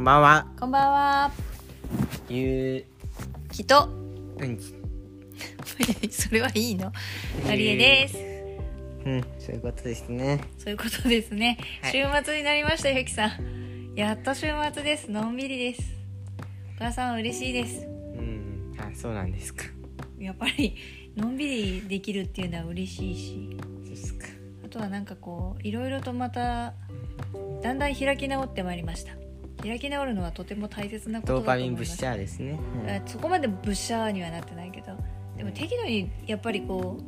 [0.00, 0.46] こんばんは。
[0.58, 1.30] こんばんは。
[2.26, 2.86] ゆ
[3.52, 3.86] きと。
[4.38, 4.58] う、うん、
[6.10, 6.90] それはいいの。
[7.44, 8.16] のりえです。
[9.04, 10.40] うん、そういうことですね。
[10.56, 11.58] そういうことですね。
[11.82, 13.92] はい週末になりました、ゆきさん。
[13.94, 15.10] やっと週末です。
[15.10, 15.82] のんびりです。
[16.76, 17.84] お母さん嬉しいです。
[17.84, 19.66] うん、あ、そうなんですか。
[20.18, 20.76] やっぱり、
[21.14, 23.58] のんびりできるっていうのは嬉しいし。
[23.60, 24.28] そうですか。
[24.64, 26.72] あとはなんかこう、いろいろとまた。
[27.60, 29.12] だんだん開き直ってまいりました。
[29.62, 31.90] 開き直るのはとても大切なことドーパだと思います。
[31.90, 32.58] ミンブッシャーですね。
[33.04, 34.96] あそこまでブッシャーにはなってないけど
[35.36, 36.98] でも適度にやっぱりこ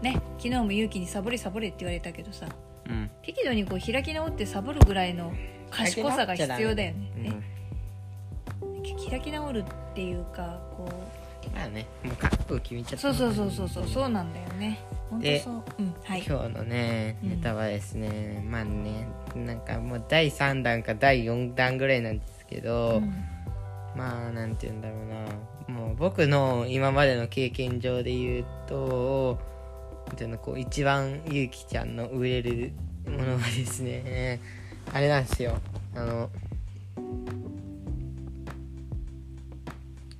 [0.00, 2.46] うね昨日も勇気にサボれサボれって言われたけどさ
[2.86, 2.92] うん。
[2.92, 3.10] うん。
[3.22, 5.32] 適度にこう開き直ってサボるぐらいの
[5.70, 7.58] 賢さが必要だよねうん
[9.08, 10.88] 開き直るっていうかこ
[11.54, 13.08] まあね、もう覚悟決めちゃった。
[13.08, 14.78] うそうそうそうそうそうそうなんだよね
[15.20, 15.62] でそう。
[15.78, 16.24] うんはい。
[16.26, 17.30] 今日のね、うん。
[17.30, 23.12] ネタはですね、まあね、なんかもう第3弾か第4弾ぐらいなんですけど、うん。
[23.96, 25.48] まあなんて言うんだろうな。
[25.68, 29.38] もう僕の今までの経験上で言うと
[30.06, 32.72] なんていうのこう一番ゆうきちゃんの植える
[33.06, 34.40] ものはですね
[34.92, 35.58] あれなんですよ。
[35.94, 36.30] あの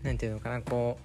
[0.03, 0.99] なんていうのかなこ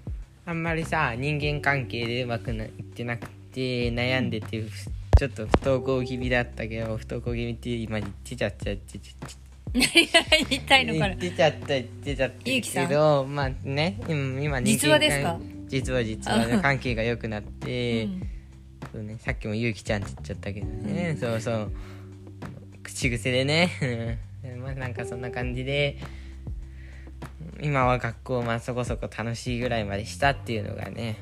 [0.45, 9.87] うあんまりさ人間関係でうまくないってなくて悩んでてふちょっと不登校気味だったけど不登校気味って今言ってちゃった言ってちゃった何
[10.49, 12.43] 言いたいのかな言ってちゃった言ってちゃった
[12.87, 18.29] けどまあね今実話ですか実は実はね関係が良くなって、うん
[18.91, 21.71] そうね、さっきもゆうきちゃんって言っちゃったけどね、そうそう
[22.83, 24.19] 口癖でね
[24.61, 25.97] まあなんかそんな感じで
[27.61, 31.17] 今は学校まあそこそこ楽しいぐらいまでしたっていうのがね、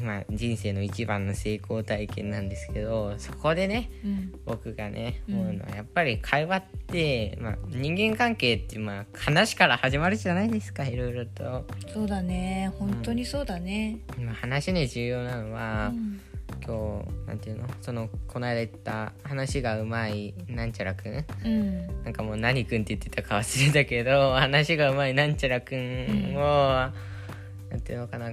[0.00, 4.32] 今人生の一番の成功体験なんですけどそこでねうん。
[4.46, 5.40] 僕がねうん。
[5.40, 12.72] 思うのはやっぱり会話って、まあ、人間関係ってまあ話から始まるじゃないですかいろいろと、そうだね。
[12.78, 13.98] 本当にそうだね。
[14.18, 16.20] まあ、話で重要なのは、うん。
[16.66, 17.66] 今日なんていうの？
[17.80, 21.24] そのこの間言った話がうまいなんちゃらくん？
[21.44, 22.04] うん。
[22.04, 28.30] なんかもう何くんって言ってたか忘れたけど話がうまいなんちゃらくんを、なんていうのかな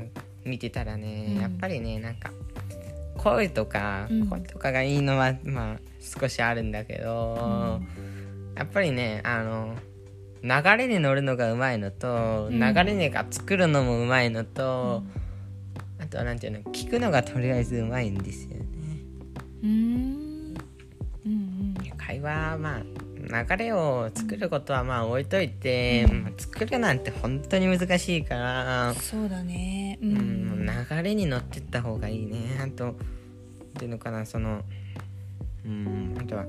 [0.48, 1.42] 見てたらね、うん。
[1.42, 2.32] やっぱりねなんか
[3.18, 4.28] 声とか、うん。
[4.28, 7.82] 声とかがいいのはまあ少しあるんだけど、
[8.56, 9.76] やっぱりねあの
[10.44, 12.60] 流れに乗るのがうまいのと、うん。
[12.60, 15.04] 流れが作るのもうまいのと、
[16.00, 18.66] あとはなんていうの聞くのがとりあえずうまいんですよね。
[19.64, 19.70] うん。
[21.26, 21.76] うんうん。
[21.98, 22.82] 会話はまあ
[23.28, 26.24] 流れを作ることはまあ置いといて、うん。
[26.24, 30.00] まあ作るなんて本当に難しいから、そうだね。
[30.02, 32.94] ううんん流れに乗ってった方がいいねあとっ
[33.78, 34.64] ていうのかなその
[35.66, 36.46] うんあとは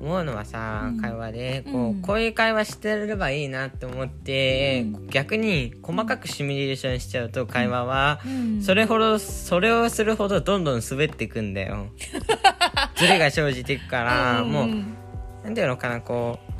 [0.00, 1.00] 思うのはさ、うん。
[1.00, 2.02] 会話でこう,、うん。
[2.02, 8.62] こういう会話してればいいなって思って、逆に細かくシミュレーションしちゃうと会話は、うん。
[8.62, 11.88] それほどそれをするほどどんどん滑っていくんだよ。
[12.96, 14.68] ズレが生じていくから、もう
[15.44, 16.50] なんていうのかなこう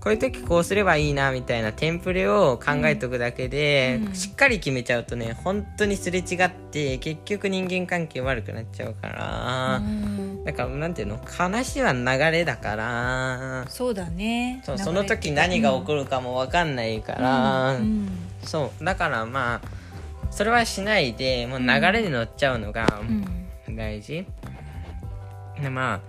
[0.00, 4.14] こういう時こうすればいいなみたいなテンプレを考えておくだけで、うん。
[4.14, 10.44] しっかり決めちゃうとね本当にすれ違って結局人間関係悪くなっちゃうから、うん。
[10.44, 14.60] だからなんていうの話は流れだからそうだね。
[14.66, 18.08] そうその時何が起こるかも分かんないから、うん
[18.42, 19.60] そうだからまあ
[20.30, 23.04] それはしないでもう流れに乗っちゃうのがう
[23.70, 23.74] ん。
[23.74, 24.26] 大事、
[25.62, 26.00] でまあ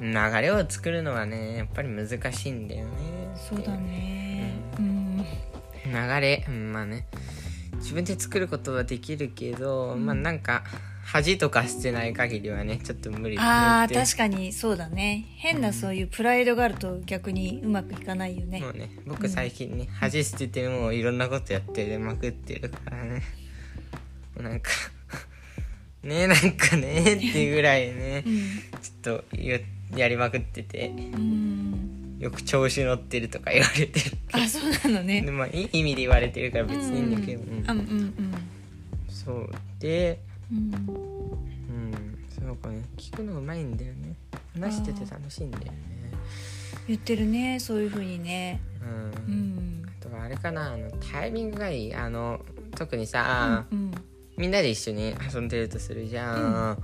[0.00, 2.92] 流れを作るのはねやっぱり難しいんだよね。
[3.36, 4.54] そうだね。
[4.78, 5.24] うん。
[5.86, 7.06] 流れうんまあね。
[7.76, 10.64] 自分で作ることはできるけど、まあなんか
[11.04, 15.26] 恥とか捨てない限りはねちょっと無理あ確かにそうだね。
[15.36, 18.60] 変なそういうプライドがあると逆にうまくいかないよね。
[18.60, 18.90] もうね。
[19.06, 23.22] 僕最近ね恥捨ててもういろんなことやってまくってるからね。
[24.40, 24.70] なんか
[26.02, 28.24] ねなんかねっていうぐらいね
[28.82, 29.58] ちょっとや
[29.96, 31.14] やりまくっててうん。
[31.14, 31.64] うん
[32.24, 38.34] よく調子乗ってるとか言われてるあそうなのでねまあいい意味で言われてるから別にいいんだけど、うんうんうん。
[39.08, 39.50] そう。
[39.78, 40.20] で
[40.50, 40.58] うん。
[40.58, 42.18] うん。
[42.30, 42.82] そうかね。
[42.96, 44.14] 聞くのうまいんだよね。
[44.54, 45.72] 話してて楽しいんだよね。
[46.88, 48.60] 言ってるねそういうふうにね。
[48.80, 49.82] うん、うん。
[50.00, 51.94] あとはあれかなあのタイミングがいい。
[51.94, 52.40] あの
[52.74, 53.92] 特にさ、うん
[54.36, 56.82] みんなで一緒に遊んでるとするじゃん、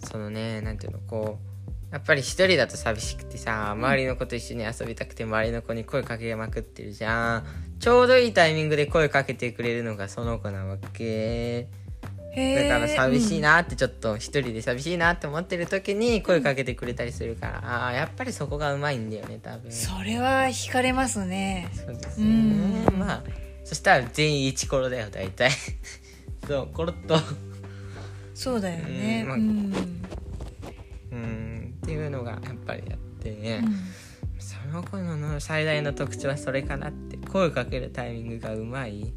[0.00, 1.53] そのねなんていうのこう
[1.94, 7.44] やっぱり一人だと寂しくてさ周りの子と一緒に遊びたくて周りの子に声かけまくってるじゃん。
[7.78, 11.68] ちょうどいいタイミングで声かけてくれるのがその子なわけ。
[12.34, 19.70] だから寂しいなってちょっと一人で寂しいなって思ってる時に声かけてくれたりするから、ああやっぱりそこがうまいんだよね多分。
[19.70, 21.70] それは惹かれますね。
[21.76, 22.30] そうですうね。
[22.30, 22.98] ん。
[22.98, 23.22] まあ
[23.62, 25.52] そしたら全員イチコロだよ大体。
[26.48, 27.20] そうコロッと。
[28.34, 29.20] そうだよね。
[29.22, 29.74] うんまあうん。
[31.12, 34.40] うんっていうのがやっぱりあってね、うん。
[34.40, 39.12] その子の最大の特徴はそれかなって声かけるタイミングがうまい。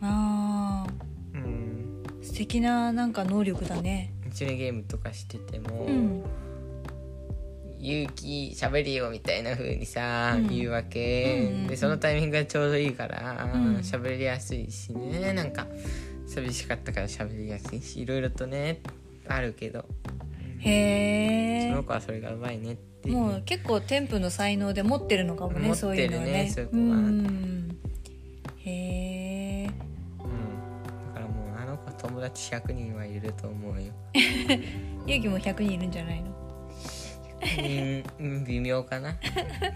[0.00, 0.86] あ
[1.32, 2.02] うん。
[2.20, 4.12] ー素敵ななんか能力だね。
[4.28, 6.24] 一緒にゲームとかしてても、うん。
[7.78, 10.48] 勇気喋りよみたいな風にさ、うん。
[10.48, 11.66] 言うわけ、うんうんうん。
[11.68, 13.76] でそのタイミングがちょうどいいからうん。
[13.76, 15.32] 喋、りやすいしね。
[15.32, 15.66] なんか
[16.26, 18.80] 寂しかったから喋りやすいしいろいろとね
[19.28, 19.84] あるけど
[20.60, 26.50] へえその子はそれがうまいねってもう結構添付の才能で持ってるのかもね持そうってるねいうのはね。
[26.50, 26.82] そういう子は。
[26.96, 27.76] ん。
[28.64, 29.70] へえ
[30.24, 33.92] うん、だからもうあの子友達100人はいると思うよ。
[35.06, 36.36] 勇気も100人いるんじゃないの？
[37.58, 39.16] うんうん微妙かな。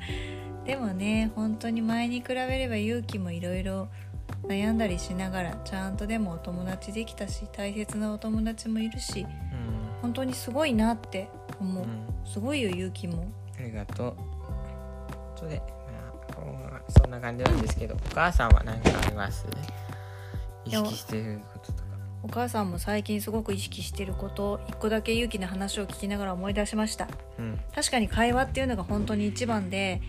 [0.65, 3.89] でもね本当に前に比べれば勇気もいろいろ
[4.47, 9.29] 悩んだりしながらちゃんとでもお友達できたし大切なお友達もいるしうん、
[10.03, 11.29] 本当にすごいなって
[11.61, 12.07] 思う、うん。
[12.25, 13.27] すごいよ勇気も。
[13.59, 14.17] ありがとう。
[15.39, 15.63] それで、
[16.71, 19.47] まあ、そんな感じなんですけどお母さんは何かあります？
[20.65, 21.91] 意識してることとか。
[22.23, 27.09] お母さんも最近すごく意識してること一個だけ勇気の話を聞きながら思い出しました。
[27.39, 27.59] うん。
[27.75, 30.03] 確かに会話っていうのが本当に一番で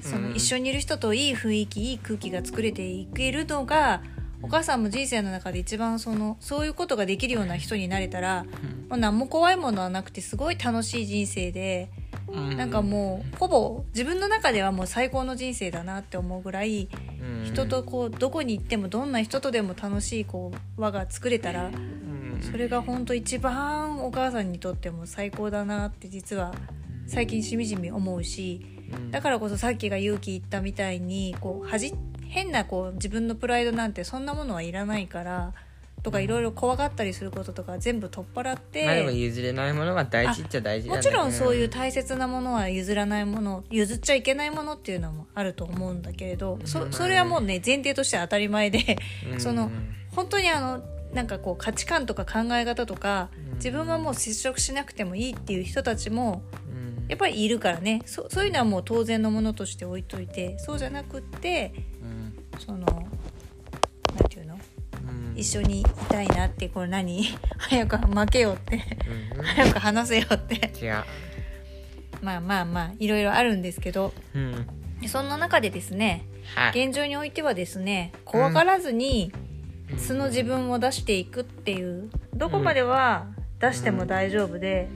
[0.00, 0.34] そのうん。
[0.34, 4.02] 一緒にいる人といい雰囲気いい空気が作れていけるのが
[4.42, 8.44] お母さんも人生の中で一番そのそういうことができるような人になれたら
[8.88, 11.90] もう何も怖いものはなくてすごい楽しい人生で
[12.28, 12.56] うん。
[12.56, 16.88] なんかもうほぼ自分の中ではもう最高の人生だなって思うぐらい
[17.20, 17.44] うん。
[17.44, 22.40] 人とこうどこに行ってもどんな人とでも楽しいこう輪が作れたらうん。
[22.42, 26.54] それが本当一番お母さんにとっても最高だなって実は
[27.06, 29.10] 最近しみじみ思うしうん。
[29.10, 31.94] だからこそさっきが勇気言ったみたいにこう恥
[32.34, 35.52] 変なこう自分のプライドなんてそんなものはいらないから
[36.02, 40.42] とかいろいろ怖がったりすることとか全部取っ払って、まあでも譲れないものは大事。
[40.42, 40.96] っちゃ大事だね。
[40.98, 48.98] もちろんそういう大切なものは譲らないもの譲っちゃいけないものっていうのもあると思うんだけれどそそれはもうね前提として当たり前で
[49.32, 49.40] うん。
[49.40, 49.70] その
[50.10, 50.82] 本当にあの
[51.14, 53.54] なんかこう価値観とか考え方とかうん。
[53.54, 57.06] 自分はもう接触しなくてもいいっていう人たちもうん。
[57.08, 58.02] やっぱりいるからね。
[58.04, 61.93] そそういうのはもう当然のものとして置いといてそうじゃなくってうん
[62.58, 62.84] そのな
[64.26, 64.54] んていうの？
[64.54, 65.38] うん。
[65.38, 67.24] 一緒にいたいなってこれ何？
[67.58, 68.82] 早く負けよって。
[69.36, 70.72] うん 早く話せよって。
[70.80, 71.04] 違う。
[72.22, 74.12] まあまあまあいろいろあるんですけど。
[74.34, 74.66] うん。
[75.06, 76.24] そんな中でですね
[76.54, 76.86] はい。
[76.86, 79.32] 現状においてはですね怖がらずに
[79.98, 83.26] 素の自分を出していくっていうどこまでは
[83.60, 84.88] 出しても大丈夫で、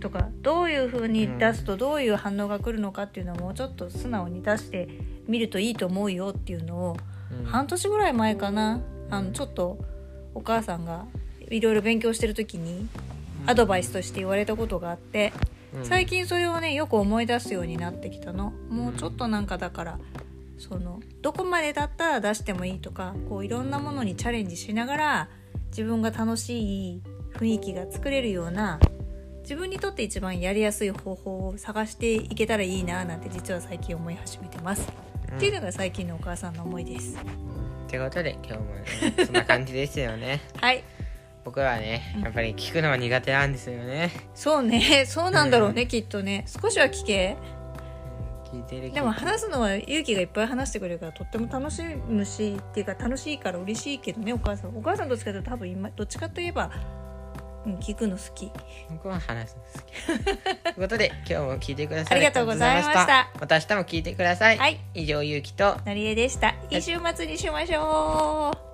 [0.00, 4.88] とかどういう風に出すとどういう反応が来るのかっていうのをもうちょっと素直に出して
[5.28, 6.96] みるといいと思うよっていうのを
[7.38, 7.44] うん。
[7.44, 8.80] 半年ぐらい前かな。
[9.10, 9.78] あのちょっと
[10.34, 11.06] お母さんが
[11.48, 12.88] いろいろ勉強してる時に
[13.46, 15.32] アドバイスとして言われたことがあって
[15.74, 15.84] うん。
[15.84, 18.52] 最近それをねよく思い出すようになってきたの。
[18.68, 19.98] もうちょっとなんかだから
[20.58, 25.28] そのどこまでだったら出してもいいとかこういろんなものにチャレンジしながら
[25.68, 27.02] 自分が楽しい
[27.34, 28.80] 雰囲気が作れるような
[29.42, 35.05] 自分にとって一番やりやすい方法を探していけたらいいななんて実は最近思い始めてます、うん
[35.36, 37.14] っていうのが最近のお母さんの思いです。
[37.14, 40.40] ってことで今日もねそんな感じですよね。
[40.60, 40.82] はい。
[41.44, 44.10] 僕はねやっぱり聞くのは苦手なんですよね。
[44.34, 45.04] そうね。
[45.06, 46.46] そうなんだろうね、きっとね。
[46.46, 47.36] 少しは聞け。
[48.50, 54.74] 聞いてるでも話すのは勇気がいっぱい話してくれるからとっても楽しむしっていうか楽しいから嬉しいけどねお母さん。
[54.74, 56.70] お母さんどっちかというと多分今どっちかといえば、
[57.66, 58.50] うん、聞くの好き。
[58.90, 60.24] 僕は話すの好き。
[60.62, 63.30] ということで今日も聞いてくださりありがとうございました。
[63.34, 64.80] ままた明日も聞いてください、はい。
[64.94, 65.76] 以上ゆうきと。
[65.84, 66.50] なりえでした。
[66.70, 66.78] い。
[66.78, 68.65] い週末にしましょう